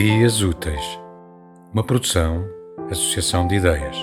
[0.00, 0.80] Ideias Úteis,
[1.74, 2.44] uma produção,
[2.88, 3.96] associação de ideias.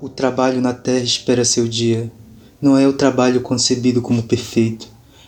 [0.00, 2.12] O trabalho na terra espera seu dia.
[2.62, 4.86] Não é o trabalho concebido como perfeito,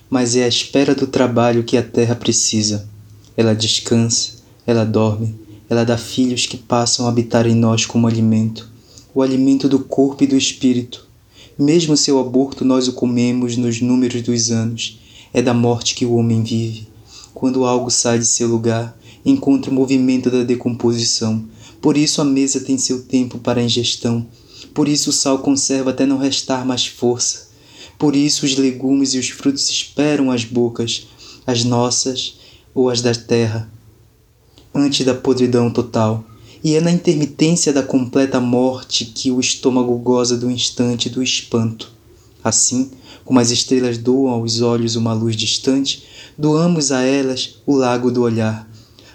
[0.09, 2.89] mas é a espera do trabalho que a terra precisa.
[3.37, 4.35] Ela descansa,
[4.65, 5.35] ela dorme,
[5.69, 8.71] ela dá filhos que passam a habitar em nós como alimento,
[9.13, 11.08] o alimento do corpo e do espírito.
[11.59, 15.01] Mesmo seu aborto nós o comemos nos números dos anos.
[15.35, 16.87] É da morte que o homem vive.
[17.35, 21.45] Quando algo sai de seu lugar, encontra o movimento da decomposição.
[21.83, 24.25] Por isso a mesa tem seu tempo para a ingestão.
[24.73, 27.49] Por isso o sal conserva até não restar mais força.
[27.99, 31.09] Por isso os legumes e os frutos esperam as bocas,
[31.45, 32.39] as nossas
[32.73, 33.69] ou as da terra,
[34.73, 36.25] antes da podridão total.
[36.63, 41.93] E é na intermitência da completa morte que o estômago goza do instante do espanto.
[42.43, 42.91] Assim,
[43.25, 46.05] como as estrelas doam aos olhos uma luz distante,
[46.37, 48.69] doamos a elas o lago do olhar.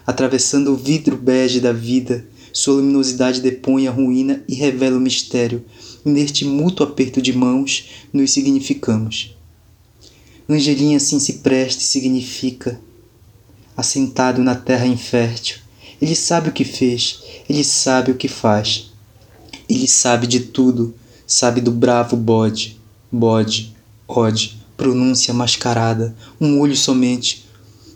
[0.06, 5.64] Atravessando o vidro bege da vida, sua luminosidade depõe a ruína e revela o mistério.
[6.06, 9.34] E neste mútuo aperto de mãos, nos significamos.
[10.48, 12.80] Angelinha assim se presta e significa,
[13.76, 15.63] assentado na terra infértil.
[16.00, 18.90] Ele sabe o que fez, ele sabe o que faz.
[19.68, 20.94] Ele sabe de tudo,
[21.26, 22.78] sabe do bravo bode,
[23.10, 23.74] bode,
[24.06, 27.44] ode, pronúncia mascarada, um olho somente.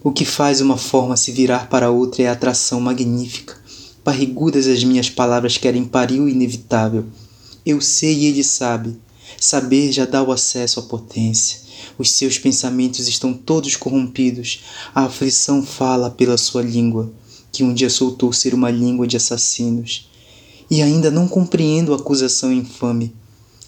[0.02, 3.56] O que faz uma forma se virar para outra é atração magnífica.
[4.04, 7.04] Barrigudas as minhas palavras querem parir o inevitável.
[7.66, 8.96] Eu sei e ele sabe.
[9.38, 11.60] Saber já dá o acesso à potência.
[11.98, 14.64] Os seus pensamentos estão todos corrompidos.
[14.94, 17.12] A aflição fala pela sua língua,
[17.52, 20.08] que um dia soltou ser uma língua de assassinos.
[20.70, 23.14] E ainda não compreendo a acusação infame.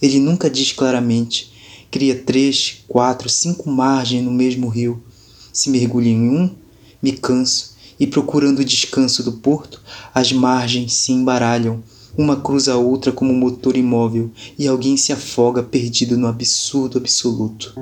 [0.00, 1.52] Ele nunca diz claramente.
[1.90, 5.02] Cria três, quatro, cinco margens no mesmo rio.
[5.52, 6.50] Se mergulho em um,
[7.02, 9.82] me canso, e procurando o descanso do porto,
[10.14, 11.82] as margens se embaralham
[12.16, 16.98] uma cruza a outra como um motor imóvel e alguém se afoga perdido no absurdo
[16.98, 17.74] absoluto.